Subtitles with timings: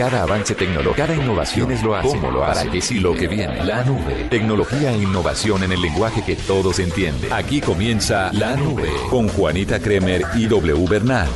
[0.00, 2.08] Cada avance tecnológico, cada innovación es lo hace.
[2.08, 2.40] ¿Cómo lo?
[2.40, 3.62] Para que sí lo que viene.
[3.62, 4.28] La nube.
[4.30, 7.30] Tecnología e innovación en el lenguaje que todos entienden.
[7.30, 11.28] Aquí comienza La Nube con Juanita Kremer y W Bernal.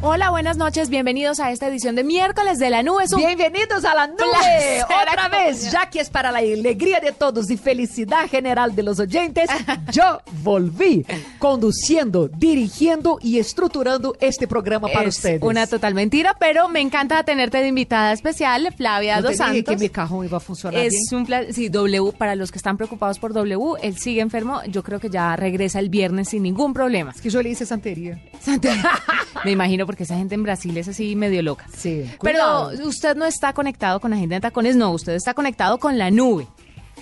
[0.00, 3.02] Hola, buenas noches, bienvenidos a esta edición de miércoles de la nube.
[3.12, 4.84] Un Bienvenidos a la nube.
[4.84, 9.00] Otra vez, ya que es para la alegría de todos y felicidad general de los
[9.00, 9.50] oyentes,
[9.90, 11.04] yo volví
[11.40, 15.42] conduciendo, dirigiendo y estructurando este programa para es ustedes.
[15.42, 19.74] una total mentira, pero me encanta tenerte de invitada especial, Flavia te Dos dije Santos.
[19.74, 21.20] que mi cajón iba a funcionar Es bien.
[21.22, 24.84] un plan, sí, W, para los que están preocupados por W, él sigue enfermo, yo
[24.84, 27.10] creo que ya regresa el viernes sin ningún problema.
[27.10, 28.22] Es que yo le hice santería.
[29.44, 31.64] Me imagino porque esa gente en Brasil es así medio loca.
[31.74, 32.86] Sí, Pero cuidado.
[32.86, 36.46] usted no está conectado con Agenda de Tacones, no, usted está conectado con la nube.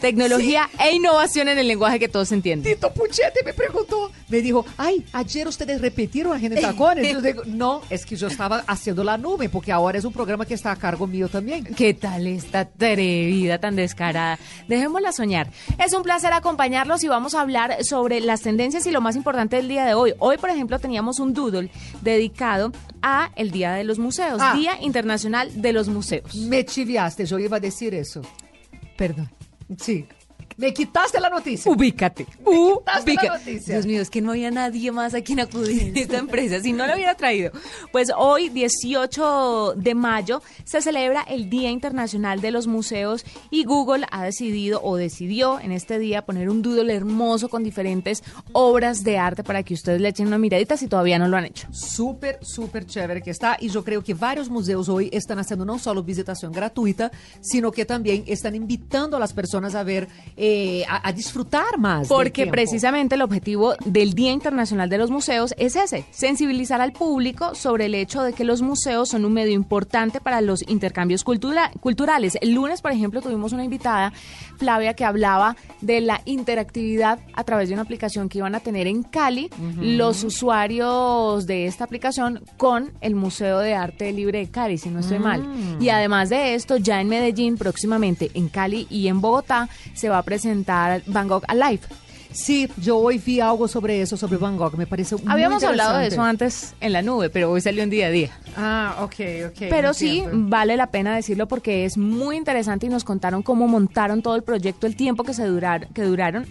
[0.00, 2.74] Tecnología e innovación en el lenguaje que todos entienden.
[2.74, 7.12] Tito Puchete me preguntó, me dijo, ay, ayer ustedes repitieron Agenda Tacones.
[7.12, 10.44] Yo digo, no, es que yo estaba haciendo la nube, porque ahora es un programa
[10.46, 11.64] que está a cargo mío también.
[11.64, 14.38] ¿Qué tal esta atrevida tan descarada?
[14.68, 15.50] Dejémosla soñar.
[15.84, 19.56] Es un placer acompañarlos y vamos a hablar sobre las tendencias y lo más importante
[19.56, 20.14] del día de hoy.
[20.18, 21.70] Hoy, por ejemplo, teníamos un doodle
[22.02, 24.54] dedicado a el Día de los Museos, Ah.
[24.54, 26.34] Día Internacional de los Museos.
[26.34, 28.22] Me chiviaste, yo iba a decir eso.
[28.96, 29.30] Perdón.
[29.78, 30.06] Sí.
[30.56, 31.70] Me quitaste la noticia.
[31.70, 32.24] Ubícate.
[32.24, 33.74] quitaste la Ubica- noticia.
[33.74, 36.72] Dios mío, es que no había nadie más a quien acudir en esta empresa si
[36.72, 37.50] no lo hubiera traído.
[37.92, 44.06] Pues hoy, 18 de mayo, se celebra el Día Internacional de los Museos y Google
[44.10, 48.22] ha decidido o decidió en este día poner un doodle hermoso con diferentes
[48.52, 51.44] obras de arte para que ustedes le echen una miradita si todavía no lo han
[51.44, 51.68] hecho.
[51.72, 53.56] Súper, súper chévere que está.
[53.60, 57.84] Y yo creo que varios museos hoy están haciendo no solo visitación gratuita, sino que
[57.84, 60.45] también están invitando a las personas a ver, eh,
[60.88, 62.08] a, a disfrutar más.
[62.08, 67.54] Porque precisamente el objetivo del Día Internacional de los Museos es ese, sensibilizar al público
[67.54, 71.70] sobre el hecho de que los museos son un medio importante para los intercambios cultura-
[71.80, 72.38] culturales.
[72.40, 74.12] El lunes, por ejemplo, tuvimos una invitada,
[74.58, 78.86] Flavia, que hablaba de la interactividad a través de una aplicación que iban a tener
[78.86, 84.78] en Cali los usuarios de esta aplicación con el Museo de Arte Libre de Cali,
[84.78, 85.44] si no estoy mal.
[85.80, 90.18] Y además de esto, ya en Medellín, próximamente en Cali y en Bogotá, se va
[90.18, 90.35] a presentar
[91.06, 91.80] Van Gogh Alive.
[92.36, 94.76] Sí, yo hoy vi algo sobre eso, sobre Van Gogh.
[94.76, 97.88] Me pareció muy Habíamos hablado de eso antes en la nube, pero hoy salió en
[97.88, 98.30] día a día.
[98.56, 99.14] Ah, ok,
[99.48, 99.58] ok.
[99.70, 104.20] Pero sí, vale la pena decirlo porque es muy interesante y nos contaron cómo montaron
[104.20, 106.46] todo el proyecto, el tiempo que se durar, que duraron.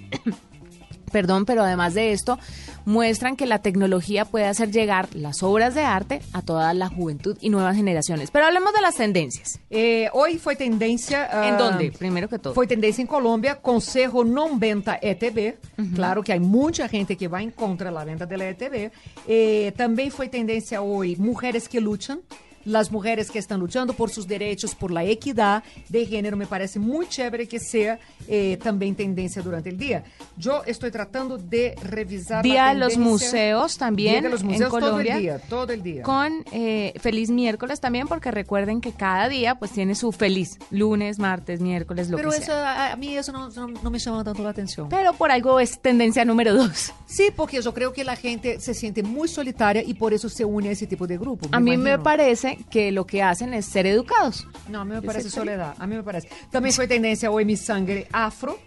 [1.12, 2.40] Perdón, pero además de esto,
[2.86, 7.38] muestran que la tecnología puede hacer llegar las obras de arte a toda la juventud
[7.42, 8.32] y nuevas generaciones.
[8.32, 9.60] Pero hablemos de las tendencias.
[9.70, 11.26] Eh, hoy fue tendencia.
[11.48, 11.92] ¿En ah, dónde?
[11.92, 12.54] Primero que todo.
[12.54, 15.58] Foi tendência em Colômbia, Conselho não venta ETB.
[15.96, 18.92] Claro que há muita gente que vai em contra da venda da ETB.
[19.28, 22.20] Eh, também foi tendência hoje Mulheres que Lutam.
[22.66, 26.80] Las mujeres que están luchando por sus derechos, por la equidad de género, me parece
[26.80, 30.04] muy chévere que sea eh, también tendencia durante el día.
[30.38, 34.48] Yo estoy tratando de revisar Día la de los museos también Día de los en
[34.48, 35.14] museos Colombia.
[35.14, 36.02] todo el día, todo el día.
[36.04, 41.20] Con eh, feliz miércoles también, porque recuerden que cada día pues tiene su feliz lunes,
[41.20, 42.90] martes, miércoles, lo Pero que eso, sea.
[42.90, 44.90] a, a mí eso no, no- no me llama tanto la atención.
[44.90, 46.92] Pero por algo es tendencia número dos.
[47.06, 50.44] Sí, porque yo creo que la gente se siente muy solitaria y por eso se
[50.46, 51.48] une a ese tipo de grupo.
[51.52, 52.04] A mí me imagino.
[52.04, 54.48] parece que lo que hacen es ser educados.
[54.70, 55.76] No, a mí me parece soledad.
[55.78, 56.30] A mí me parece.
[56.52, 58.58] También fue tendencia hoy mi sangre afro.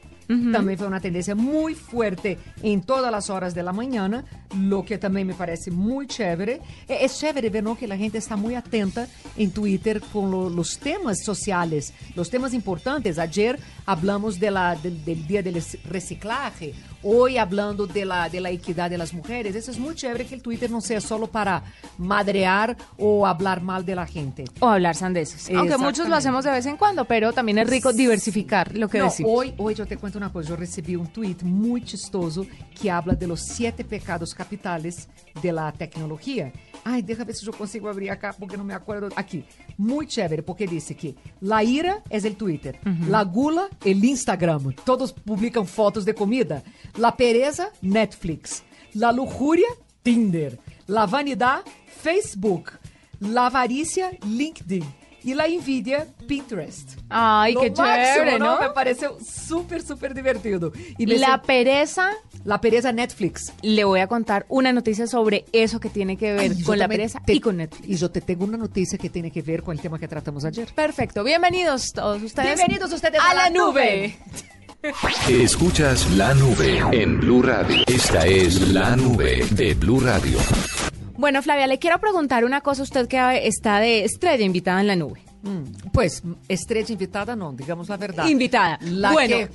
[0.53, 4.27] También fue una tendencia muy fuerte en todas las horas de la mañana,
[4.59, 6.60] lo que también me parece muy chévere.
[6.87, 7.78] E- Es chévere ver ¿no?
[7.78, 12.53] que la gente está muy atenta en Twitter con lo- los temas sociales, los temas
[12.53, 13.18] importantes.
[13.18, 18.50] Ayer hablamos de la, del, del Día del Reciclaje, hoy hablando de la, de la
[18.50, 19.54] equidad de las mujeres.
[19.54, 21.62] Eso es muy chévere que el Twitter no sea solo para
[21.97, 24.45] madrear o hablar mal de la gente.
[24.60, 25.48] O hablar sandeces.
[25.54, 28.98] Aunque muchos lo hacemos de vez en cuando, pero también es rico diversificar lo que
[28.98, 29.33] No, decimos.
[29.34, 30.48] hoy, hoy yo te cuento una cosa.
[30.50, 32.47] Yo recibí un tweet muy chistoso
[32.80, 35.09] que habla de los siete pecados capitales
[35.42, 36.53] de la tecnología.
[36.84, 39.09] Ay, déjame ver si yo consigo abrir acá porque no me acuerdo.
[39.16, 39.45] Aquí.
[39.77, 42.78] Muy chévere porque dice que la ira es el Twitter,
[43.09, 44.75] la gula, el Instagram.
[44.84, 46.63] Todos publican fotos de comida.
[46.97, 48.63] La pereza, Netflix.
[48.95, 49.69] La lujuria,
[50.03, 50.59] Tinder.
[50.86, 51.63] La vanidad,
[52.03, 52.72] Facebook.
[53.21, 56.91] la avaricia LinkedIn y la envidia Pinterest.
[57.09, 58.60] Ay, Lo qué máximo, chévere, ¿no?
[58.60, 60.72] Me pareció súper, súper divertido.
[60.97, 62.10] Y me La pereza,
[62.44, 63.53] la pereza Netflix.
[63.62, 66.86] le voy a contar una noticia sobre eso que tiene que ver Ay, con la
[66.88, 67.88] pereza te- y con Netflix.
[67.88, 70.44] Y yo te tengo una noticia que tiene que ver con el tema que tratamos
[70.44, 70.68] ayer.
[70.74, 72.54] Perfecto, bienvenidos todos ustedes.
[72.56, 74.16] Bienvenidos ustedes a, a la la nube.
[75.28, 77.82] Escuchas la nube en Blue Radio.
[77.88, 80.38] Esta es la nube de Blue Radio.
[81.18, 83.18] Bueno, Flavia, le quiero preguntar una cosa a usted que
[83.48, 85.20] está de estrella invitada en la nube.
[85.42, 88.24] Mm, Pues, estrella invitada no, digamos la verdad.
[88.28, 88.78] Invitada.
[88.82, 89.36] La Bueno.
[89.36, 89.48] que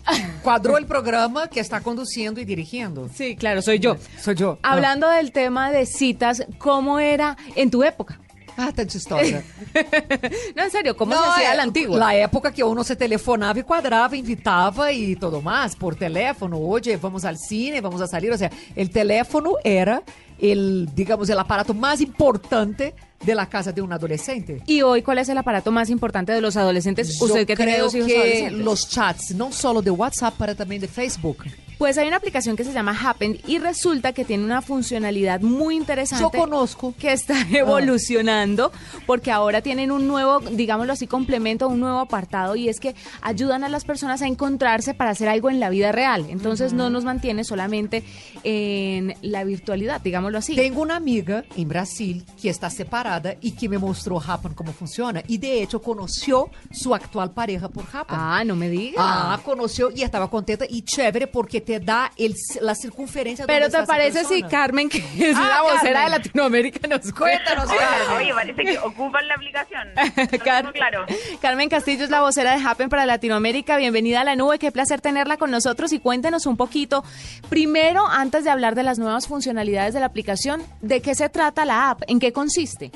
[0.44, 3.10] cuadró el programa, que está conduciendo y dirigiendo.
[3.16, 3.96] Sí, claro, soy yo.
[4.22, 4.58] Soy yo.
[4.62, 8.20] Hablando del tema de citas, ¿cómo era en tu época?
[8.58, 9.42] Ah, tanta história.
[10.56, 11.98] No, en serio, ¿cómo se Não, hacía é, la antigua?
[11.98, 16.60] Na época que uno se telefonava e quadrava, invitava e tudo mais, por teléfono.
[16.62, 18.32] Hoje vamos al cine, vamos a salir.
[18.32, 20.04] O sea, el teléfono era
[20.52, 22.94] el, digamos, el aparato más importante
[23.26, 24.62] de la casa de un adolescente.
[24.68, 27.18] Y hoy, ¿cuál es el aparato más importante de los adolescentes?
[27.18, 28.66] Yo Usted que tiene dos hijos que adolescentes.
[28.66, 31.46] los chats, no solo de WhatsApp, para también de Facebook.
[31.84, 35.76] Pues hay una aplicación que se llama Happen y resulta que tiene una funcionalidad muy
[35.76, 36.38] interesante.
[36.38, 36.94] Yo conozco.
[36.98, 38.72] que está evolucionando
[39.06, 43.66] porque ahora tienen un nuevo, digámoslo así, complemento, un nuevo apartado y es que ayudan
[43.66, 46.26] a las personas a encontrarse para hacer algo en la vida real.
[46.30, 48.06] Entonces no nos mantiene solamente
[48.46, 50.56] en la virtualidad, digámoslo así.
[50.56, 55.22] Tengo una amiga en Brasil que está separada y que me mostró Happen cómo funciona.
[55.28, 58.16] Y de hecho conoció su actual pareja por Happen.
[58.18, 59.02] Ah, no me diga.
[59.02, 63.46] Ah, conoció y estaba contenta y chévere porque te da el, la circunferencia.
[63.46, 64.44] Pero donde ¿te parece si.
[64.44, 66.04] Carmen, que es Ah, la vocera Carmen.
[66.12, 67.88] de Latinoamérica, nos Cuéntanos, cuenta?
[67.88, 68.18] Carmen.
[68.18, 69.88] Oye, parece que ocupan la aplicación.
[70.44, 71.06] Car- claro.
[71.42, 73.78] Carmen Castillo es la vocera de Happen para Latinoamérica.
[73.78, 74.60] Bienvenida a la nube.
[74.60, 77.04] Qué placer tenerla con nosotros y cuéntenos un poquito.
[77.50, 81.66] Primero, antes de hablar de las nuevas funcionalidades de la aplicación, ¿de qué se trata
[81.66, 82.02] la app?
[82.08, 82.92] ¿En qué consiste?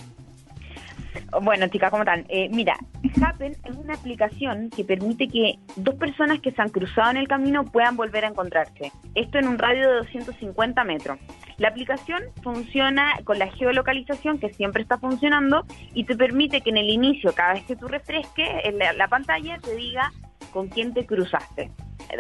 [1.42, 2.26] Bueno, chicas, ¿cómo están?
[2.30, 2.78] Eh, mira,
[3.22, 7.28] Happen es una aplicación que permite que dos personas que se han cruzado en el
[7.28, 8.92] camino puedan volver a encontrarse.
[9.16, 11.18] Esto en un radio de 250 metros.
[11.58, 16.78] La aplicación funciona con la geolocalización que siempre está funcionando y te permite que en
[16.78, 20.12] el inicio, cada vez que tú refresques en la, la pantalla, te diga
[20.52, 21.72] con quién te cruzaste.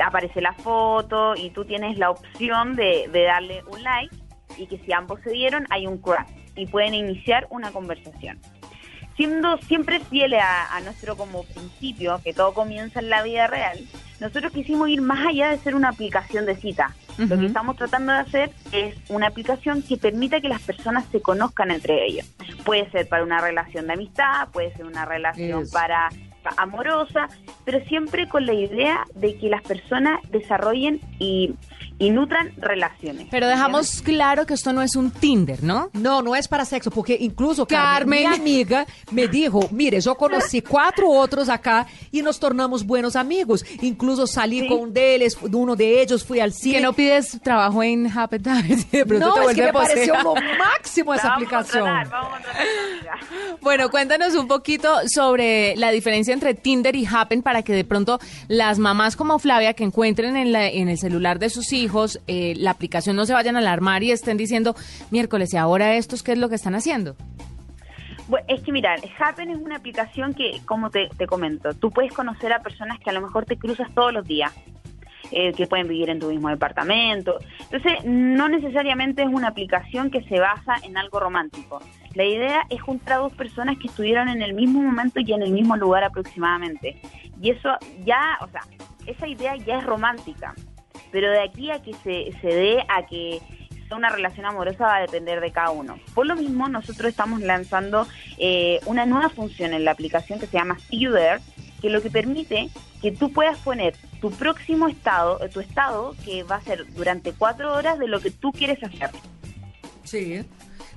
[0.04, 4.16] Aparece la foto y tú tienes la opción de, de darle un like
[4.58, 8.40] y que si ambos se dieron hay un crush y pueden iniciar una conversación
[9.18, 13.80] siendo siempre fieles a, a nuestro como principio, que todo comienza en la vida real,
[14.20, 16.96] nosotros quisimos ir más allá de ser una aplicación de cita.
[17.18, 21.20] Lo que estamos tratando de hacer es una aplicación que permita que las personas se
[21.22, 22.28] conozcan entre ellos.
[22.64, 26.16] Puede ser para una relación de amistad, puede ser una relación para pa-
[26.58, 27.28] amorosa,
[27.66, 31.54] pero siempre con la idea de que las personas desarrollen y,
[32.00, 33.28] y nutran relaciones.
[33.32, 35.90] Pero dejamos claro que esto no es un Tinder, ¿no?
[35.94, 38.44] No, no es para sexo, porque incluso Carmen, Carmen.
[38.44, 43.66] mi amiga me dijo, mire, yo conocí cuatro otros acá y nos tornamos buenos amigos.
[43.82, 44.68] Incluso salí Sí.
[44.68, 46.76] con un de ellos, uno de ellos fui al cine.
[46.78, 48.08] Que no pides trabajo en
[49.06, 49.88] pronto No, te es que me posea.
[49.96, 51.84] pareció lo máximo esa vamos a aplicación.
[51.86, 53.58] vamos a contratar a una amiga.
[53.62, 58.20] Bueno, cuéntanos un poquito sobre la diferencia entre Tinder y Happen para que de pronto
[58.48, 62.54] las mamás como Flavia que encuentren en, la- en el celular de sus hijos eh,
[62.58, 64.76] la aplicación no se vayan a alarmar y estén diciendo
[65.12, 67.16] miércoles y ahora estos qué es lo que están haciendo.
[68.28, 72.12] Bueno, es que mira, Happen es una aplicación que, como te, te comento, tú puedes
[72.12, 74.52] conocer a personas que a lo mejor te cruzas todos los días,
[75.32, 77.40] eh, que pueden vivir en tu mismo departamento.
[77.70, 81.82] Entonces, no necesariamente es una aplicación que se basa en algo romántico.
[82.14, 85.42] La idea es juntar a dos personas que estuvieron en el mismo momento y en
[85.42, 87.00] el mismo lugar aproximadamente.
[87.42, 88.62] Y eso ya, o sea,
[89.06, 90.56] esa idea ya es romántica.
[91.12, 93.40] Pero de aquí a que se, se dé a que
[93.88, 96.00] sea una relación amorosa va a depender de cada uno.
[96.14, 98.08] Por lo mismo, nosotros estamos lanzando
[98.38, 101.40] eh, una nueva función en la aplicación que se llama See You There,
[101.82, 102.70] que lo que permite
[103.02, 107.32] que tú puedas poner tu próximo estado, eh, tu estado, que va a ser durante
[107.34, 109.12] cuatro horas de lo que tú quieres hacer.
[110.04, 110.46] Sí.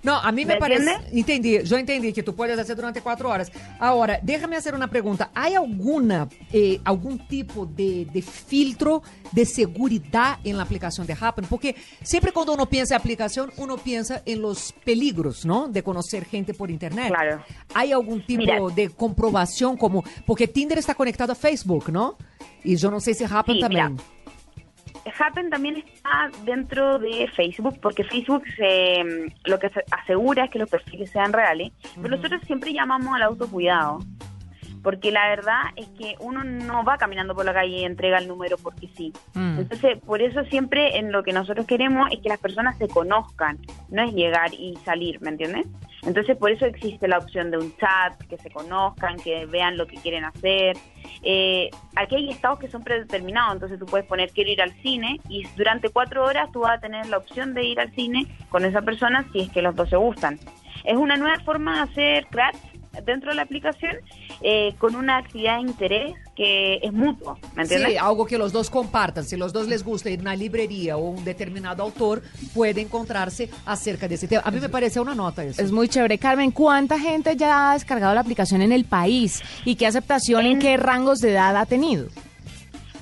[0.03, 0.83] No, a mí me, ¿Me parece...
[0.91, 1.19] entiende?
[1.21, 3.53] Entendí, yo entendí que tú puedes hacer durante cuatro horas.
[3.79, 5.31] Ahora, déjame hacer una pregunta.
[5.35, 9.03] ¿Hay alguna, eh, algún tipo de, de filtro
[9.33, 11.45] de seguridad en la aplicación de Happen?
[11.49, 15.69] Porque siempre cuando uno piensa en aplicación, uno piensa en los peligros, ¿no?
[15.69, 17.09] De conocer gente por internet.
[17.09, 17.45] Claro.
[17.75, 18.59] ¿Hay algún tipo Mira.
[18.75, 20.03] de comprobación como...
[20.27, 22.17] Porque Tinder está conectado a Facebook, ¿no?
[22.65, 23.93] Y yo no sé si Happen Sí, también.
[23.93, 24.05] mira.
[25.19, 30.51] Happen también está dentro de Facebook, porque Facebook se, mm, lo que se asegura es
[30.51, 34.01] que los perfiles sean reales, pero nosotros siempre llamamos al autocuidado,
[34.83, 38.29] porque la verdad es que uno no va caminando por la calle y entrega el
[38.29, 39.13] número porque sí.
[39.35, 39.61] Mm.
[39.61, 43.59] Entonces, por eso siempre en lo que nosotros queremos es que las personas se conozcan,
[43.91, 45.67] no es llegar y salir, ¿me entiendes?
[46.03, 49.87] Entonces, por eso existe la opción de un chat, que se conozcan, que vean lo
[49.87, 50.77] que quieren hacer.
[51.23, 55.21] Eh, aquí hay estados que son predeterminados, entonces tú puedes poner quiero ir al cine
[55.29, 58.65] y durante cuatro horas tú vas a tener la opción de ir al cine con
[58.65, 60.39] esa persona si es que los dos se gustan.
[60.85, 62.70] Es una nueva forma de hacer crafts
[63.05, 63.93] dentro de la aplicación
[64.43, 67.91] eh, con una actividad de interés que es mutuo, ¿me entiendes?
[67.93, 69.25] Sí, algo que los dos compartan.
[69.25, 72.23] Si los dos les gusta ir a una librería o un determinado autor,
[72.55, 74.43] puede encontrarse acerca de ese tema.
[74.45, 75.61] A mí me parece una nota eso.
[75.63, 76.17] Es muy chévere.
[76.19, 79.43] Carmen, ¿cuánta gente ya ha descargado la aplicación en el país?
[79.65, 82.07] ¿Y qué aceptación en, En- qué rangos de edad ha tenido?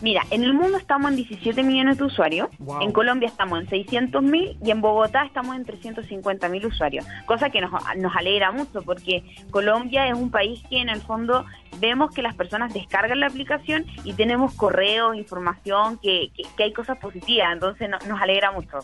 [0.01, 2.83] Mira, en el mundo estamos en 17 millones de usuarios, Wow.
[2.83, 7.51] en Colombia estamos en 600 mil y en Bogotá estamos en 350 mil usuarios, cosa
[7.51, 11.45] que nos, nos alegra mucho porque Colombia es un país que en el fondo
[11.81, 16.73] vemos que las personas descargan la aplicación y tenemos correos, información, que, que, que hay
[16.73, 18.79] cosas positivas, entonces no- nos alegra mucho.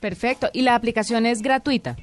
[0.00, 0.48] Perfecto.
[0.54, 1.96] ¿Y la aplicación es gratuita?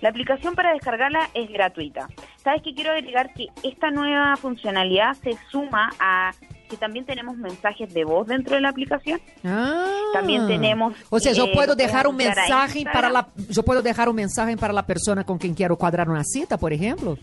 [0.00, 2.08] La aplicación para descargarla es gratuita.
[2.42, 3.32] ¿Sabes qué quiero agregar?
[3.34, 6.32] Que esta nueva funcionalidad se suma a
[6.70, 9.20] que también tenemos mensajes de voz dentro de la aplicación.
[9.44, 9.84] Ah.
[10.12, 14.08] También tenemos, O sea, yo eh, puedo dejar un mensaje para la yo puedo dejar
[14.08, 17.18] un mensaje para la persona con quien quiero cuadrar una cita, por ejemplo.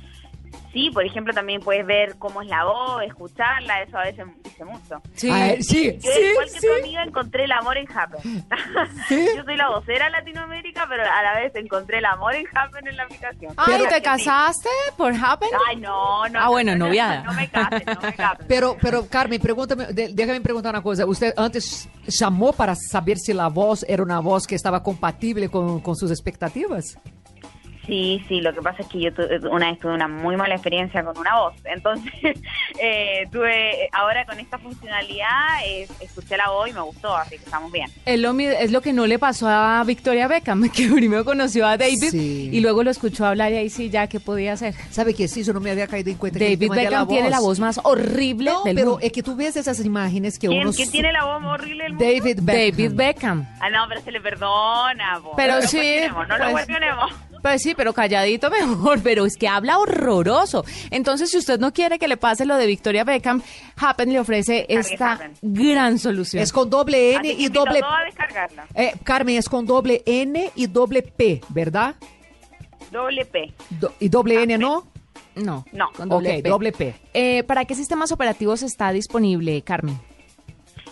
[0.77, 4.63] Sí, por ejemplo, también puedes ver cómo es la voz, escucharla, eso a veces dice
[4.63, 5.01] mucho.
[5.15, 5.27] Sí.
[5.31, 6.67] Ah, eh, sí, Yo, sí, igual que sí.
[6.67, 8.21] tu amiga, encontré el amor en Happen.
[9.09, 12.95] Yo soy la vocera Latinoamérica, pero a la vez encontré el amor en Happen en
[12.95, 13.55] la aplicación.
[13.57, 14.01] Ay, Pero ¿te sí.
[14.03, 15.49] casaste por Happen?
[15.67, 16.39] Ay, no, no.
[16.39, 17.23] Ah, no, bueno, no, no, noviada.
[17.23, 18.45] No, me cases, no me cases.
[18.47, 21.07] Pero, pero Carmen, pregúntame, déjame preguntar una cosa.
[21.07, 25.79] ¿Usted antes llamó para saber si la voz era una voz que estaba compatible con,
[25.79, 26.99] con sus expectativas?
[27.87, 30.55] Sí, sí, lo que pasa es que yo tu- una vez tuve una muy mala
[30.55, 31.53] experiencia con una voz.
[31.63, 32.11] Entonces,
[32.81, 37.45] eh, tuve, ahora con esta funcionalidad, eh, escuché la voz y me gustó, así que
[37.45, 37.89] estamos bien.
[38.05, 41.77] Es lo, es lo que no le pasó a Victoria Beckham, que primero conoció a
[41.77, 42.49] David Sí.
[42.51, 44.73] y luego lo escuchó hablar y ahí sí ya, ¿qué podía hacer?
[44.91, 45.43] ¿Sabe que sí?
[45.43, 47.79] Yo no me había caído en cuenta que David de Beckham tiene la voz más
[47.83, 49.05] horrible No, del pero mundo.
[49.05, 50.71] es que tú ves esas imágenes que ¿Quién, uno...
[50.73, 52.05] quién tiene la voz más horrible del mundo?
[52.05, 52.45] David Beckham.
[52.75, 53.47] David Beckham.
[53.61, 55.19] Ah, no, pero se le perdona.
[55.23, 55.33] po.
[55.37, 57.11] Pero no lo sí, cuestionemos, no lo pues- cuestionemos.
[57.41, 60.65] Pues sí, pero calladito mejor, pero es que habla horroroso.
[60.91, 63.41] Entonces, si usted no quiere que le pase lo de Victoria Beckham,
[63.77, 66.41] Happen le ofrece esta gran solución.
[66.43, 67.81] Es con doble N y doble...
[67.83, 68.65] a descargarla.
[68.75, 71.95] Eh, Carmen, es con doble N y doble P, ¿verdad?
[72.91, 73.53] Doble P.
[73.69, 74.87] Do- ¿Y doble N no?
[75.35, 75.91] no, No.
[75.95, 76.49] con doble ok, P.
[76.49, 76.95] doble P.
[77.13, 79.99] Eh, ¿Para qué sistemas operativos está disponible, Carmen?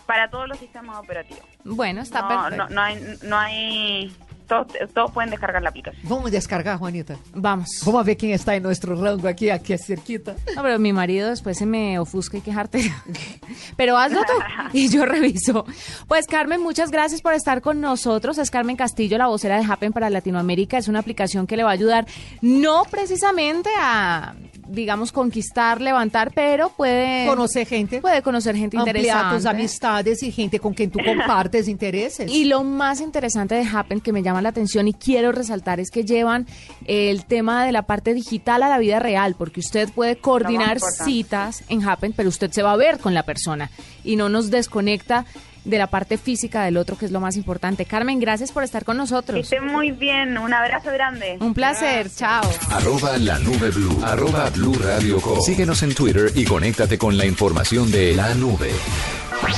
[0.05, 1.43] Para todos los sistemas operativos.
[1.63, 2.57] Bueno, está No, perfecto.
[2.57, 3.17] no, no hay...
[3.23, 4.13] No hay
[4.47, 6.01] todos, todos pueden descargar la aplicación.
[6.07, 7.17] Vamos a descargar, Juanita.
[7.33, 7.67] Vamos.
[7.85, 10.35] Vamos a ver quién está en nuestro rango aquí, aquí cerquita.
[10.55, 12.91] No, pero mi marido después se me ofusca y quejarte.
[13.77, 14.33] Pero hazlo tú
[14.73, 15.65] y yo reviso.
[16.07, 18.37] Pues Carmen, muchas gracias por estar con nosotros.
[18.37, 20.77] Es Carmen Castillo, la vocera de Happen para Latinoamérica.
[20.77, 22.05] Es una aplicación que le va a ayudar
[22.41, 24.35] no precisamente a,
[24.67, 28.01] digamos, conquistar, levantar, pero puede Conocer gente.
[28.01, 29.35] puede conocer gente Ampliar interesante.
[29.35, 32.31] tus amistades y gente con quien tú compartes intereses.
[32.31, 35.91] Y lo más interesante de Happen que me llama la atención y quiero resaltar es
[35.91, 36.47] que llevan
[36.85, 41.63] el tema de la parte digital a la vida real, porque usted puede coordinar citas
[41.69, 43.71] en Happen, pero usted se va a ver con la persona
[44.03, 45.25] y no nos desconecta
[45.65, 47.85] de la parte física del otro, que es lo más importante.
[47.85, 49.39] Carmen, gracias por estar con Que nosotros.
[49.39, 50.37] estén muy bien.
[50.37, 51.37] Un abrazo grande.
[51.41, 52.43] Un placer, chao.
[52.71, 53.99] Arroba la nube blue.
[54.03, 55.41] Arroba blue radio com.
[55.41, 58.71] Síguenos en Twitter y conéctate con la información de la nube.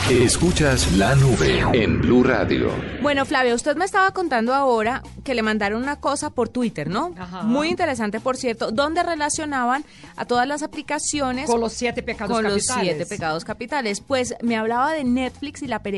[0.09, 2.71] Escuchas la nube en Blue Radio.
[3.01, 7.13] Bueno, Flavia, usted me estaba contando ahora que le mandaron una cosa por Twitter, ¿no?
[7.17, 7.43] Ajá.
[7.43, 9.85] Muy interesante, por cierto, donde relacionaban
[10.15, 12.83] a todas las aplicaciones Con los siete pecados con los capitales.
[12.97, 14.01] siete pecados capitales.
[14.01, 15.96] Pues me hablaba de Netflix y la pereza,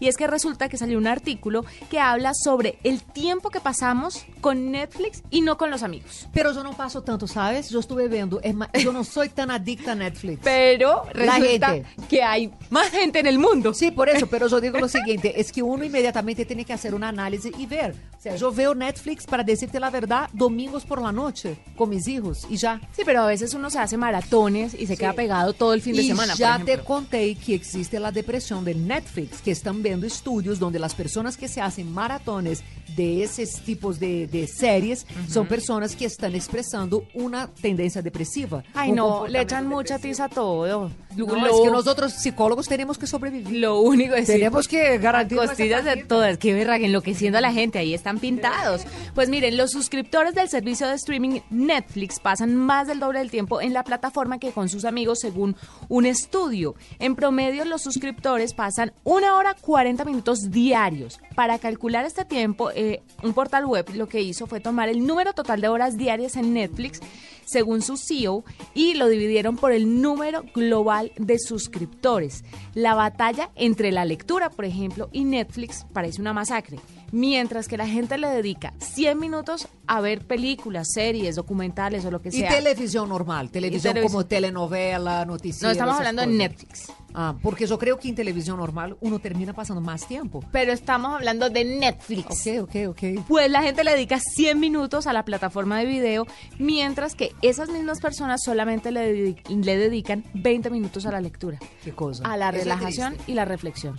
[0.00, 4.24] y es que resulta que salió un artículo que habla sobre el tiempo que pasamos
[4.40, 6.26] con Netflix y no con los amigos.
[6.32, 7.70] Pero yo no paso tanto, ¿sabes?
[7.70, 10.40] Yo estuve viendo, es más, yo no soy tan adicta a Netflix.
[10.42, 11.76] Pero resulta
[12.08, 13.74] que hay más gente en el mundo.
[13.74, 16.94] Sí, por eso, pero yo digo lo siguiente, es que uno inmediatamente tiene que hacer
[16.94, 17.94] una análisis y ver.
[18.18, 22.08] O sea, yo veo Netflix, para decirte la verdad, domingos por la noche con mis
[22.08, 22.80] hijos y ya.
[22.92, 24.96] Sí, pero a veces uno se hace maratones y se Sí.
[24.96, 26.32] queda pegado todo el fin de y semana.
[26.32, 26.84] por ya te ejemplo.
[26.84, 31.48] conté que existe la depresión de Netflix, que están viendo estudios donde las personas que
[31.48, 32.62] se hacen maratones
[32.96, 38.64] de esos tipos de, de series son personas que están expresando una tendencia depresiva.
[38.74, 40.90] Ay, un no, le echan mucha tiza a todo.
[41.16, 43.58] No, Lo- es que nosotros psicólogos tenemos que sobrevivir.
[43.58, 47.78] Lo único es Tenemos que garantizar costillas de todas, qué verga, enloqueciendo a la gente,
[47.78, 48.82] ahí están pintados.
[49.14, 53.60] Pues miren, los suscriptores del servicio de streaming Netflix pasan más del doble del tiempo
[53.60, 55.56] en la plataforma que con sus amigos según
[55.88, 56.74] un estudio.
[56.98, 61.20] En promedio, los suscriptores pasan una hora 40 minutos diarios.
[61.34, 65.32] Para calcular este tiempo, eh, un portal web lo que hizo fue tomar el número
[65.32, 67.00] total de horas diarias en Netflix,
[67.44, 68.44] según su CEO,
[68.74, 72.44] y lo dividieron por el número global de suscriptores.
[72.74, 76.78] La batalla entre la lectura, por ejemplo, y Netflix parece una masacre.
[77.10, 82.20] Mientras que la gente le dedica 100 minutos a ver películas, series, documentales o lo
[82.20, 82.50] que Y sea.
[82.50, 84.12] televisión normal, televisión televisión.
[84.20, 85.62] como telenovela, noticias.
[85.62, 86.92] No, estamos hablando de Netflix.
[87.14, 90.44] Ah, porque yo creo que en televisión normal uno termina pasando más tiempo.
[90.52, 92.46] Pero estamos hablando de Netflix.
[92.46, 93.24] Ok, ok, ok.
[93.26, 96.26] Pues la gente le dedica 100 minutos a la plataforma de video,
[96.58, 101.92] mientras que esas mismas personas solamente le, le dedican 20 minutos a la lectura, Qué
[101.92, 102.24] cosa.
[102.24, 103.96] a la Eso relajación y la reflexión.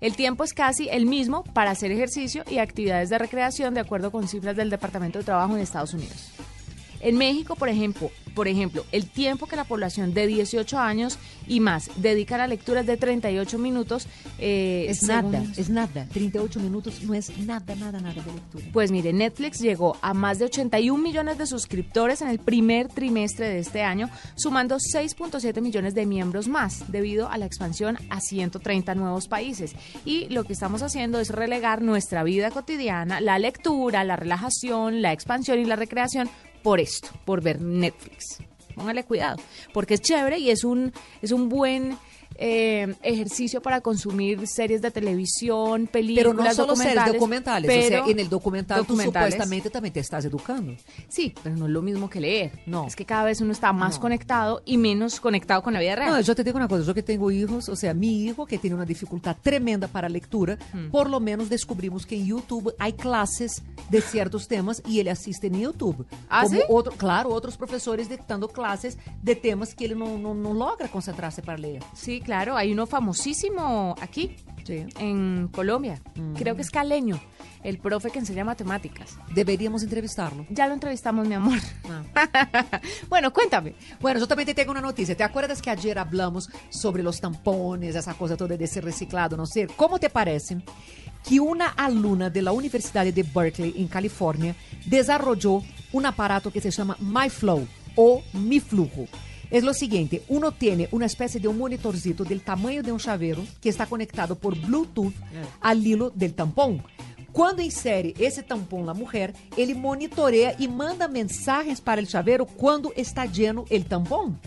[0.00, 4.10] El tiempo es casi el mismo para hacer ejercicio y actividades de recreación, de acuerdo
[4.10, 6.32] con cifras del Departamento de Trabajo en Estados Unidos.
[7.02, 11.60] En México, por ejemplo, por ejemplo, el tiempo que la población de 18 años y
[11.60, 14.06] más dedica a la lectura es de 38 minutos.
[14.38, 16.06] eh, Es nada, es nada.
[16.12, 18.64] 38 minutos no es nada, nada, nada de lectura.
[18.72, 23.48] Pues mire, Netflix llegó a más de 81 millones de suscriptores en el primer trimestre
[23.48, 28.94] de este año, sumando 6.7 millones de miembros más, debido a la expansión a 130
[28.94, 29.74] nuevos países.
[30.04, 35.12] Y lo que estamos haciendo es relegar nuestra vida cotidiana, la lectura, la relajación, la
[35.12, 36.30] expansión y la recreación
[36.62, 38.38] por esto, por ver Netflix.
[38.74, 39.36] Póngale cuidado,
[39.72, 41.98] porque es chévere y es un, es un buen
[42.44, 47.70] eh, ejercicio para consumir series de televisión, películas, Pero no solo series documentales.
[47.70, 49.32] o sea, pero- en el documental tú documentales.
[49.34, 50.74] supuestamente también te estás educando.
[51.08, 52.60] Sí, pero no es lo mismo que leer.
[52.66, 52.86] No.
[52.86, 54.00] Es que cada vez uno está más No.
[54.00, 56.10] conectado y menos conectado con la vida real.
[56.10, 58.58] No, yo te digo una cosa, yo que tengo hijos, o sea, mi hijo que
[58.58, 60.90] tiene una dificultad tremenda para lectura, Hmm.
[60.90, 65.46] por lo menos descubrimos que en YouTube hay clases de ciertos temas y él asiste
[65.46, 66.04] en YouTube.
[66.28, 66.62] ¿Ah, Como sí?
[66.68, 71.42] otro, claro, otros profesores dictando clases de temas que él no, no, no logra concentrarse
[71.42, 71.82] para leer.
[71.94, 74.84] Sí, claro, hay uno famosísimo aquí, Sí.
[74.98, 76.00] en Colombia.
[76.14, 76.34] Mm.
[76.34, 77.20] Creo que es Caleño,
[77.64, 79.16] el profe que enseña matemáticas.
[79.34, 80.46] Deberíamos entrevistarlo.
[80.50, 81.58] Ya lo entrevistamos, mi amor.
[82.14, 82.80] Ah.
[83.08, 83.74] bueno, cuéntame.
[84.00, 85.16] Bueno, yo también te tengo una noticia.
[85.16, 89.46] ¿Te acuerdas que ayer hablamos sobre los tampones, esa cosa toda de ser reciclado, no
[89.46, 89.66] sé?
[89.76, 90.58] ¿Cómo te parece
[91.28, 94.54] que una aluna de la Universidad de Berkeley, en California,
[94.86, 97.66] desarrolló un aparato que se llama MyFlow
[97.96, 99.06] o Mi Flujo?
[99.52, 103.44] Es lo siguiente, uno tiene una especie de un monitorcito del tamaño de un chavero
[103.60, 105.12] que está conectado por Bluetooth
[105.60, 106.82] al hilo del tampón.
[107.34, 112.94] Quando insere esse tampão na mulher, ele monitoreia e manda mensagens para o chaveiro quando
[112.96, 114.38] está lleno el tampão.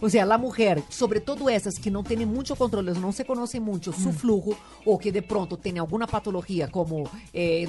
[0.00, 3.60] O sea, la mujer, sobre todo essas que não têm muito controle, não se conhecem
[3.60, 7.66] muito su flujo, ou que de pronto têm alguma patologia como eh,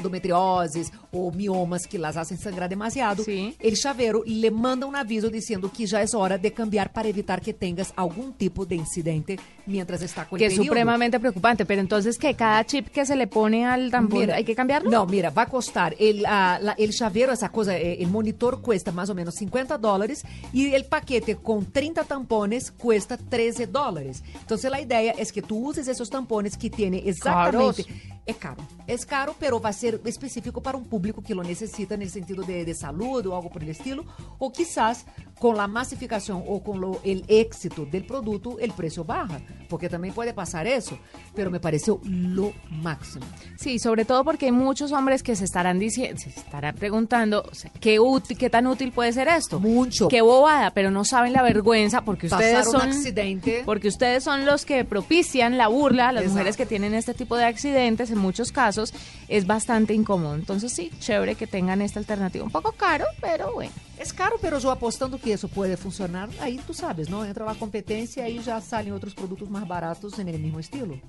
[1.11, 3.55] ou miomas que las hacen sangrar demasiado, Sim.
[3.59, 7.41] el chaveiro le manda um aviso dizendo que já é hora de cambiar para evitar
[7.41, 11.65] que tengas algum tipo de incidente mientras está com el Que es supremamente preocupante.
[11.65, 12.33] Pero entonces, ¿qué?
[12.35, 14.89] ¿Cada chip que se le pone al tampón hay que cambiarlo?
[14.89, 15.95] Não, mira, vai custar.
[15.99, 19.77] El, ah, la- el chaveiro, essa coisa, eh, el monitor cuesta mais ou menos 50
[19.77, 24.21] dólares e el paquete com 30 tampones cuesta 13 dólares.
[24.43, 27.87] Então, a ideia é que tu uses esses tampones que tem exatamente...
[28.29, 28.61] É caro.
[28.87, 32.63] É caro, pero vai ser específico para um público que lo necessita no sentido de,
[32.63, 34.05] de saúde ou algo por el estilo.
[34.39, 35.05] Ou quizás
[35.39, 39.41] com a massificação ou com lo, el éxito del produto, el preço baja.
[39.67, 40.97] Porque também pode passar isso.
[41.35, 43.25] Pero me pareceu lo máximo.
[43.57, 47.55] Sí, sobre todo porque hay muchos hombres que se estarán diciendo, se estarán preguntando, o
[47.55, 49.59] sea, ¿qué, útil, ¿qué tan útil puede ser esto?
[49.59, 50.07] Mucho.
[50.07, 53.63] Qué bobada, pero no saben la vergüenza porque ustedes Pasar un son accidente.
[53.65, 56.33] porque ustedes son los que propician la burla a las Exacto.
[56.37, 58.11] mujeres que tienen este tipo de accidentes.
[58.19, 58.93] En muchos casos
[59.29, 60.35] es bastante incómodo.
[60.35, 62.43] Entonces sí, chévere que tengan esta alternativa.
[62.43, 63.71] Un poco caro, pero bueno.
[63.97, 67.23] Es caro, pero yo apostando que eso puede funcionar, ahí tú sabes, ¿no?
[67.25, 70.99] Entra la competencia y ya salen otros productos más baratos en el mismo estilo.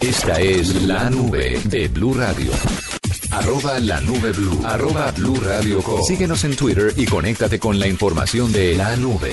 [0.00, 2.50] Esta es la nube de Blue Radio.
[3.30, 4.60] Arroba la nube blue.
[4.64, 6.02] Arroba blue radio com.
[6.02, 9.32] Síguenos en Twitter y conéctate con la información de la nube.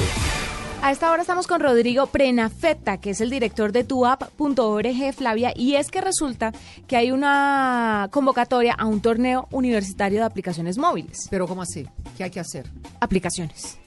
[0.83, 5.75] A esta hora estamos con Rodrigo Prenafeta, que es el director de tuapp.org, Flavia, y
[5.75, 6.51] es que resulta
[6.87, 11.29] que hay una convocatoria a un torneo universitario de aplicaciones móviles.
[11.29, 11.87] Pero ¿cómo así?
[12.17, 12.69] ¿Qué hay que hacer?
[12.99, 13.77] Aplicaciones.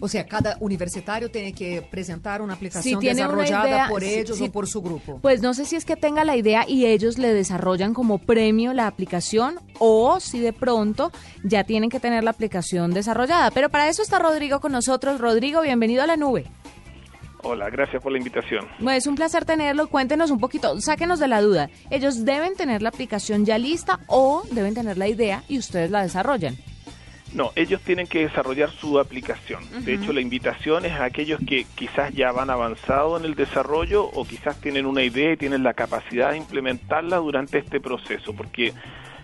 [0.00, 4.04] O sea, cada universitario tiene que presentar una aplicación Si tiene una desarrollada idea, por
[4.04, 5.18] ellos si- o por su grupo.
[5.22, 8.72] Pues no sé si es que tenga la idea y ellos le desarrollan como premio
[8.74, 11.12] la aplicación o si de pronto
[11.44, 13.50] ya tienen que tener la aplicación desarrollada.
[13.52, 15.20] Pero para eso está Rodrigo con nosotros.
[15.20, 16.44] Rodrigo, bienvenido a la nube.
[17.42, 18.66] Hola, gracias por la invitación.
[18.80, 19.86] Bueno, es un placer tenerlo.
[19.88, 21.70] Cuéntenos un poquito, sáquenos de la duda.
[21.90, 26.02] ¿Ellos deben tener la aplicación ya lista o deben tener la idea y ustedes la
[26.02, 26.56] desarrollan?
[27.34, 29.62] No, ellos tienen que desarrollar su aplicación.
[29.84, 34.04] De hecho, la invitación es a aquellos que quizás ya van avanzado en el desarrollo
[34.04, 38.72] o quizás tienen una idea y tienen la capacidad de implementarla durante este proceso, porque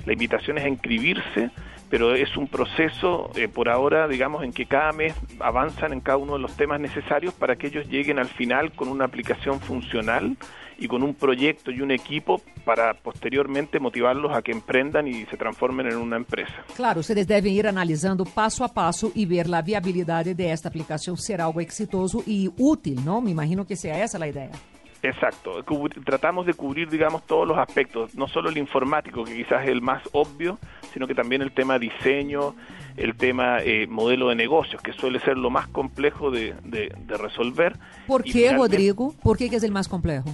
[0.04, 1.50] La invitación es a inscribirse,
[1.88, 6.18] pero es un proceso eh, por ahora, digamos, en que cada mes avanzan en cada
[6.18, 10.36] uno de los temas necesarios para que ellos lleguen al final con una aplicación funcional
[10.82, 15.36] y con un proyecto y un equipo para posteriormente motivarlos a que emprendan y se
[15.36, 16.52] transformen en una empresa.
[16.74, 21.16] Claro, ustedes deben ir analizando paso a paso y ver la viabilidad de esta aplicación
[21.16, 23.20] ser algo exitoso y útil, ¿no?
[23.20, 24.50] Me imagino que sea esa la idea.
[25.04, 25.64] Exacto,
[26.04, 29.82] tratamos de cubrir, digamos, todos los aspectos, no solo el informático, que quizás es el
[29.82, 30.60] más obvio,
[30.94, 32.54] sino que también el tema diseño,
[32.96, 37.16] el tema eh, modelo de negocios, que suele ser lo más complejo de, de- de
[37.16, 37.76] resolver.
[38.06, 39.12] ¿Por qué, Rodrigo?
[39.24, 40.30] ¿Por qué que es el más complejo?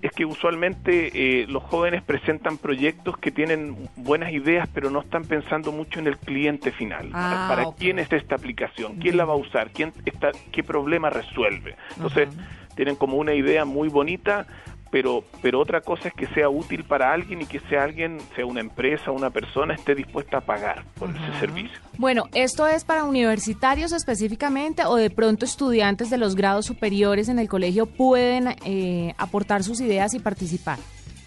[0.00, 5.24] Es que usualmente eh, los jóvenes presentan proyectos que tienen buenas ideas, pero no están
[5.24, 7.10] pensando mucho en el cliente final.
[7.12, 8.96] Ah, ¿Para quién es esta aplicación?
[8.96, 9.70] ¿Quién la va a usar?
[9.70, 11.74] ¿Quién está, ¿Qué problema resuelve?
[11.96, 12.28] Entonces,
[12.76, 14.46] tienen como una idea muy bonita,
[14.90, 18.46] pero, pero otra cosa es que sea útil para alguien y que sea alguien, sea
[18.46, 21.78] una empresa, una persona, esté dispuesta a pagar por ese servicio.
[21.98, 27.38] Bueno, ¿esto es para universitarios específicamente o de pronto estudiantes de los grados superiores en
[27.38, 30.78] el colegio pueden eh, aportar sus ideas y participar?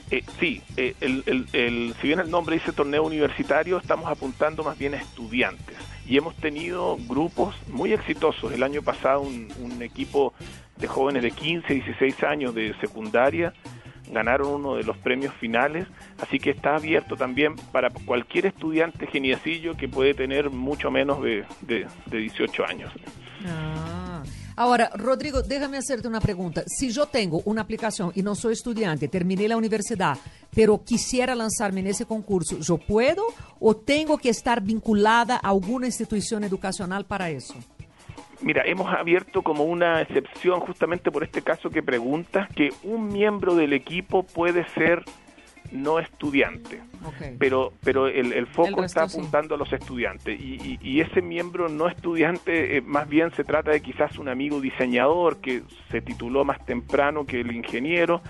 [0.10, 4.62] Eh, sí, eh, el, el- el- si bien el nombre dice torneo universitario, estamos apuntando
[4.63, 5.78] más bien a estudiantes.
[6.06, 8.52] Y hemos tenido grupos muy exitosos.
[8.52, 10.34] El año pasado un, un equipo
[10.82, 13.54] de jóvenes de 15, 16 años de secundaria
[14.12, 15.88] ganaron uno de los premios finales,
[16.20, 21.46] así que está abierto también para cualquier estudiante geniecillo que puede tener mucho menos de,
[21.62, 22.91] de, de 18 años.
[23.46, 24.02] Ah.
[24.56, 26.63] Ahora, Rodrigo, déjame hacerte una pregunta.
[26.67, 30.17] Si yo tengo una aplicación y no soy estudiante, terminé la universidad,
[30.54, 33.24] pero quisiera lanzarme en ese concurso, ¿yo puedo
[33.60, 37.56] o tengo que estar vinculada a alguna institución educacional para eso?
[38.41, 43.56] Mira, hemos abierto como una excepción justamente por este caso que preguntas, que un miembro
[43.56, 45.04] del equipo puede ser
[45.71, 46.82] no estudiante,
[47.39, 49.15] pero pero el, el foco El está sí.
[49.17, 53.45] apuntando a los estudiantes y, y- y ese miembro no estudiante eh, más bien se
[53.45, 58.21] trata de quizás un amigo diseñador que se tituló más temprano que el ingeniero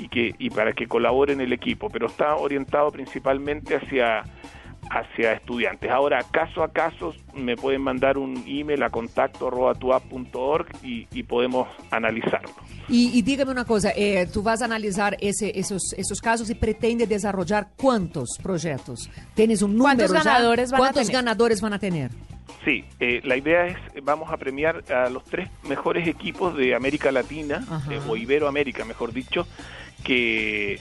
[0.00, 4.24] y que y para que colabore en el equipo, pero está orientado principalmente hacia
[4.90, 5.90] hacia estudiantes.
[5.90, 11.22] Ahora, caso a caso, me pueden mandar un email a contacto arroba tuapp.org y, y
[11.22, 12.50] podemos analizarlo.
[12.88, 16.54] Y, y dígame una cosa, eh, tú vas a analizar ese, esos, esos casos y
[16.54, 19.10] pretende desarrollar cuántos proyectos.
[19.34, 21.22] ¿Tienes un número ¿Cuántos ganadores van a ¿Cuántos tener?
[21.22, 22.10] ganadores van a tener?
[22.64, 27.12] Sí, eh, la idea es, vamos a premiar a los tres mejores equipos de América
[27.12, 29.46] Latina, eh, o Iberoamérica, mejor dicho,
[30.04, 30.80] que,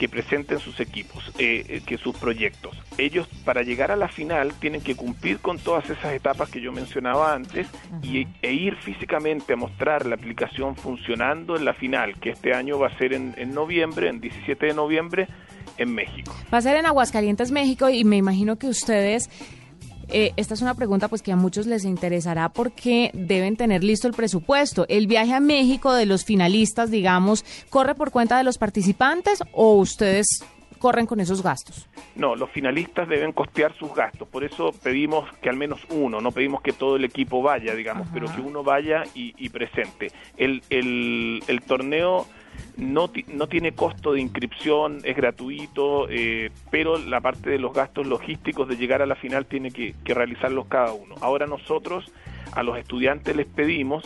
[0.00, 2.74] que presenten sus equipos, eh, eh, que sus proyectos.
[2.96, 6.72] Ellos, para llegar a la final, tienen que cumplir con todas esas etapas que yo
[6.72, 7.66] mencionaba antes
[8.02, 12.78] y, e ir físicamente a mostrar la aplicación funcionando en la final, que este año
[12.78, 15.28] va a ser en, en noviembre, en 17 de noviembre,
[15.76, 16.34] en México.
[16.50, 19.28] Va a ser en Aguascalientes, México, y me imagino que ustedes,
[20.12, 24.08] eh, esta es una pregunta pues que a muchos les interesará porque deben tener listo
[24.08, 24.86] el presupuesto.
[24.88, 29.74] ¿El viaje a México de los finalistas, digamos, corre por cuenta de los participantes o
[29.74, 30.44] ustedes
[30.78, 31.86] corren con esos gastos?
[32.16, 36.32] No, los finalistas deben costear sus gastos, por eso pedimos que al menos uno, no
[36.32, 40.10] pedimos que todo el equipo vaya, digamos, pero que uno vaya y, y presente.
[40.36, 42.26] El, el, el torneo
[42.76, 48.06] no, no tiene costo de inscripción, es gratuito, eh, pero la parte de los gastos
[48.06, 51.14] logísticos de llegar a la final tiene que, que realizarlos cada uno.
[51.20, 52.10] Ahora nosotros
[52.52, 54.04] a los estudiantes les pedimos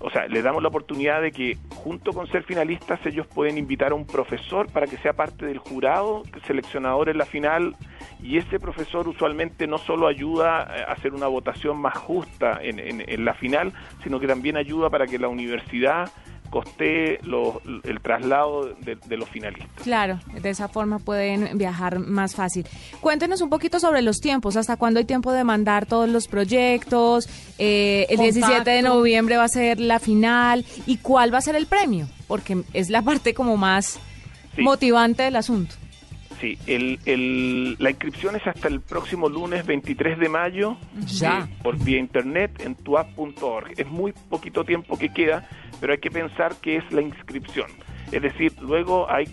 [0.00, 3.92] o sea, les damos la oportunidad de que junto con ser finalistas ellos pueden invitar
[3.92, 7.74] a un profesor para que sea parte del jurado seleccionador en la final
[8.22, 13.04] y ese profesor usualmente no solo ayuda a hacer una votación más justa en, en-
[13.08, 16.10] en la final, sino que también ayuda para que la universidad
[16.54, 19.68] costee lo- el traslado de, de los finalistas.
[19.82, 22.64] Claro, de esa forma pueden viajar más fácil.
[23.00, 27.28] Cuéntenos un poquito sobre los tiempos, hasta cuándo hay tiempo de mandar todos los proyectos,
[27.58, 31.56] eh, el 17 de noviembre va a ser la final y cuál va a ser
[31.56, 33.98] el premio, porque es la parte como más
[34.54, 34.62] Sí.
[34.62, 35.74] motivante del asunto.
[36.44, 40.76] Sí, el, el- la inscripción es hasta el próximo lunes 23 de mayo
[41.06, 41.38] Ya.
[41.50, 43.72] eh, por vía internet en tuapp.org.
[43.78, 45.48] Es muy poquito tiempo que queda,
[45.80, 47.68] pero hay que pensar que es la inscripción.
[48.12, 49.24] Es decir, luego hay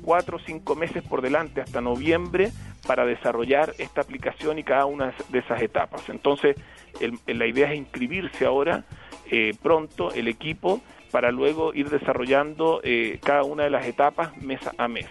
[0.00, 2.50] cuatro o cinco meses por delante hasta noviembre
[2.86, 6.08] para desarrollar esta aplicación y cada una de esas etapas.
[6.08, 6.56] Entonces,
[6.98, 8.84] el- la idea es inscribirse ahora
[9.30, 10.80] eh, pronto el equipo
[11.10, 15.04] para luego ir desarrollando eh, cada una de las etapas mes a mes.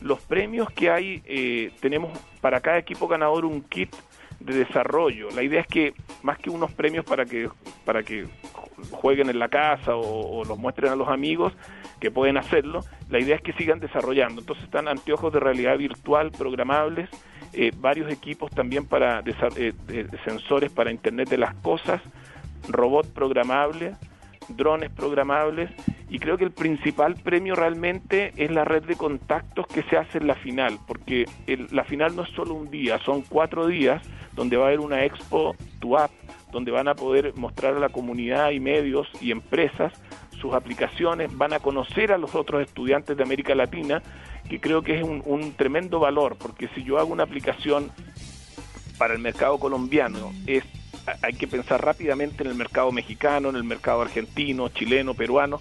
[0.00, 3.94] Los premios que hay, eh, tenemos para cada equipo ganador un kit
[4.40, 5.28] de desarrollo.
[5.34, 7.48] La idea es que más que unos premios para que
[7.84, 8.26] para que
[8.92, 11.52] jueguen en la casa o, los muestren a los amigos
[11.98, 14.40] que pueden hacerlo, la idea es que sigan desarrollando.
[14.40, 17.10] Entonces están anteojos de realidad virtual programables
[17.52, 22.02] eh, varios equipos también para eh, eh, sensores para Internet de las cosas,
[22.68, 23.94] robot programable,
[24.48, 25.70] drones programables
[26.10, 30.18] y creo que el principal premio realmente es la red de contactos que se hace
[30.18, 34.02] en la final, porque el- la final no es solo un día, son cuatro días
[34.34, 36.10] donde va a haber una expo, tu app,
[36.52, 39.92] donde van a poder mostrar a la comunidad y medios y empresas
[40.40, 44.00] sus aplicaciones, van a conocer a los otros estudiantes de América Latina,
[44.48, 47.90] que creo que es un, un tremendo valor, porque si yo hago una aplicación
[48.96, 50.64] para el mercado colombiano, es
[51.22, 55.60] hay que pensar rápidamente en el mercado mexicano, en el mercado argentino, chileno, peruano,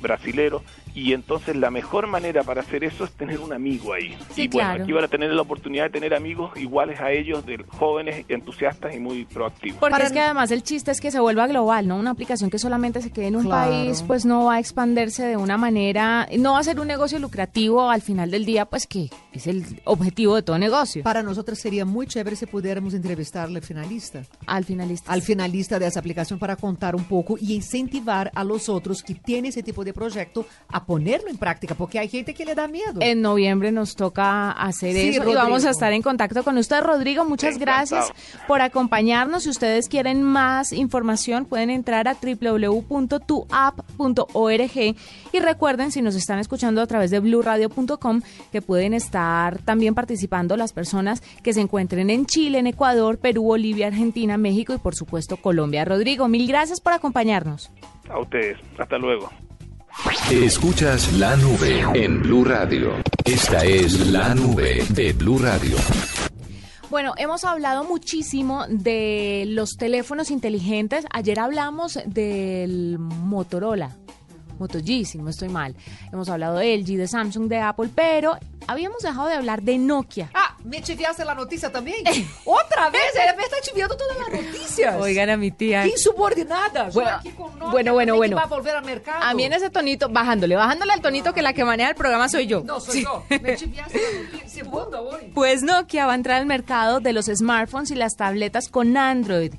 [0.00, 0.62] brasilero,
[0.94, 4.16] y entonces la mejor manera para hacer eso es tener un amigo ahí.
[4.34, 4.82] Sí, y bueno, claro.
[4.84, 8.94] aquí van a tener la oportunidad de tener amigos iguales a ellos, de jóvenes, entusiastas
[8.94, 9.78] y muy proactivos.
[9.78, 11.96] Porque Para es que además el chiste es que se vuelva global, ¿no?
[11.96, 13.70] Una aplicación que solamente se quede en un Claro.
[13.70, 17.18] país, pues no va a expandirse de una manera, no va a ser un negocio
[17.18, 21.02] lucrativo al final del día, pues que es el objetivo de todo negocio.
[21.02, 24.22] Para nosotros sería muy chévere si pudiéramos entrevistarle al finalista.
[24.46, 25.12] Al finalista.
[25.12, 29.14] al finalista de esa aplicación para contar un poco y incentivar a los otros que
[29.14, 32.68] tienen ese tipo de proyecto a ponerlo en práctica, porque hay gente que le da
[32.68, 33.00] miedo.
[33.00, 36.82] En noviembre nos toca hacer Sí, eso y vamos a estar en contacto con usted,
[36.82, 37.24] Rodrigo.
[37.24, 37.78] Muchas Encantado.
[37.78, 38.12] gracias
[38.46, 39.44] por acompañarnos.
[39.44, 42.16] Si ustedes quieren más información, pueden entrar a
[43.62, 44.96] www.tuapp.org
[45.32, 50.56] y recuerden, si nos están escuchando a través de blueradio.com, que pueden estar también participando
[50.56, 54.94] las personas que se encuentren en Chile, en Ecuador, Perú, Bolivia, Argentina, México y por
[54.94, 55.84] supuesto Colombia.
[55.84, 57.70] Rodrigo, mil gracias por acompañarnos.
[58.08, 59.30] A ustedes, hasta luego.
[60.30, 62.94] Escuchas la nube en Blue Radio.
[63.24, 65.76] Esta es la nube de Blue Radio.
[66.88, 71.04] Bueno, hemos hablado muchísimo de los teléfonos inteligentes.
[71.12, 73.96] Ayer hablamos del Motorola.
[74.62, 75.74] Moto G, si no estoy mal.
[76.12, 80.30] Hemos hablado de LG, de Samsung, de Apple, pero habíamos dejado de hablar de Nokia.
[80.34, 81.96] Ah, me chiviaste la noticia también.
[82.44, 84.94] Otra vez, ella me está chiviando todas las noticias.
[85.00, 85.84] Oigan a mi tía.
[85.86, 86.86] Insubordinada.
[86.90, 88.36] Yo Bueno, aquí con Nokia bueno, bueno, bueno.
[88.36, 89.24] que va a volver al mercado.
[89.24, 92.28] A mí en ese tonito, bajándole, bajándole al tonito que la que maneja el programa
[92.28, 92.62] soy yo.
[92.62, 93.24] No, soy yo.
[93.28, 94.48] Me chiviaste la noticia.
[94.48, 95.32] Segunda hoy.
[95.34, 99.54] Pues Nokia va a entrar al mercado de los smartphones y las tabletas con Android.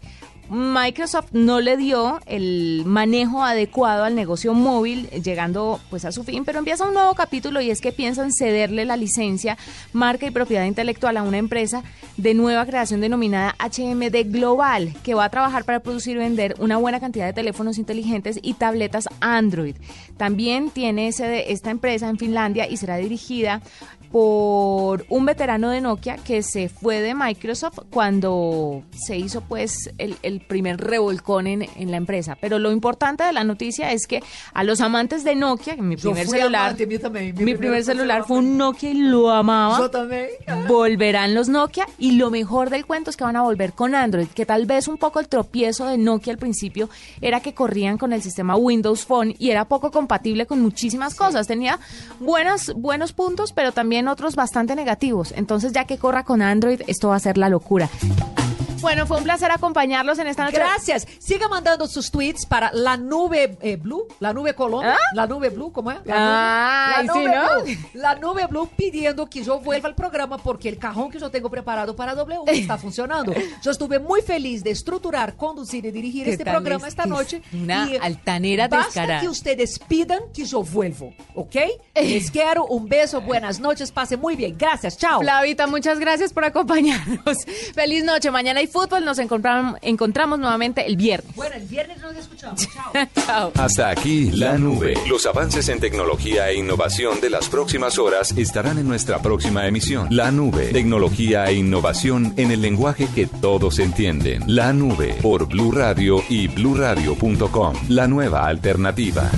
[0.53, 6.45] Microsoft no le dio el manejo adecuado al negocio móvil, llegando pues a su fin,
[6.45, 9.57] pero empieza un nuevo capítulo y es que piensan cederle la licencia,
[9.93, 11.83] marca y propiedad intelectual a una empresa
[12.17, 16.77] de nueva creación denominada HMD Global, que va a trabajar para producir y vender una
[16.77, 19.75] buena cantidad de teléfonos inteligentes y tabletas Android.
[20.17, 23.61] También tiene sede esta empresa en Finlandia y será dirigida
[24.13, 30.17] por un veterano de Nokia que se fue de Microsoft cuando se hizo pues el,
[30.21, 32.37] el primer revolcón en, en la empresa.
[32.39, 34.21] Pero lo importante de la noticia es que
[34.53, 37.57] a los amantes de Nokia, que mi primer celular, amante, mío también, mi mi primer
[37.57, 39.79] primer celular fue un Nokia y lo amaba.
[39.79, 40.27] Yo también.
[40.67, 44.27] Volverán los Nokia y lo mejor del cuento es que van a volver con Android,
[44.27, 46.87] que tal vez un poco el tropiezo de Nokia al principio
[47.19, 51.47] era que corrían con el sistema Windows Phone y era poco compatible con muchísimas cosas.
[51.47, 51.79] Tenía
[52.19, 55.33] buenos, buenos puntos, pero también otros bastante negativos.
[55.35, 57.89] Entonces ya que corra con Android, esto va a ser la locura.
[58.83, 60.57] Bueno, fue un placer acompañarlos en esta noche.
[60.57, 61.07] Gracias.
[61.19, 65.15] Siga mandando sus tweets para la nube eh, blue, la nube Colombia, ¿Ah?
[65.15, 65.97] la nube blue, ¿cómo es?
[66.05, 67.63] La Ah, nube, la sí, nube ¿no?
[67.63, 71.31] blue, la nube blue pidiendo que yo vuelva al programa porque el cajón que yo
[71.31, 73.33] tengo preparado para W está funcionando.
[73.63, 77.41] Yo estuve muy feliz de estructurar, conducir y dirigir ¿Qué este programa es esta noche.
[77.53, 79.21] una Y, eh, altanera basta descarada.
[79.21, 81.55] que ustedes pidan que yo vuelvo, ¿ok?
[81.95, 84.55] Les quiero un beso, buenas noches, pase muy bien.
[84.57, 85.21] Gracias, chao.
[85.21, 87.45] Flavita, muchas gracias por acompañarnos.
[87.73, 88.29] Feliz noche.
[88.29, 89.05] Mañana hay fútbol.
[89.05, 91.33] Nos encontramos, encontramos nuevamente el viernes.
[91.35, 92.67] Bueno, el viernes nos escuchamos.
[92.73, 93.07] Chao.
[93.25, 93.51] Chao.
[93.55, 94.95] Hasta aquí la nube.
[95.07, 100.07] Los avances en tecnología e innovación de las próximas horas estarán en nuestra próxima emisión.
[100.09, 100.69] La nube.
[100.73, 104.43] Tecnología e innovación en el lenguaje que todos entienden.
[104.47, 107.75] La nube por Blue Radio y bluradio.com.
[107.89, 109.29] La nueva alternativa.